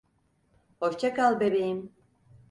[0.79, 1.91] Hoşça kal bebeğim.